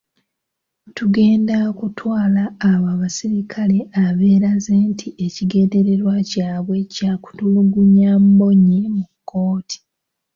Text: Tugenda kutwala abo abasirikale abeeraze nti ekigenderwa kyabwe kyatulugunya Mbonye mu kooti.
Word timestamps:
Tugenda 0.95 1.57
kutwala 1.79 2.43
abo 2.69 2.87
abasirikale 2.95 3.77
abeeraze 4.05 4.73
nti 4.89 5.07
ekigenderwa 5.25 6.15
kyabwe 6.31 6.77
kyatulugunya 6.93 8.11
Mbonye 8.27 8.79
mu 8.95 9.05
kooti. 9.29 9.77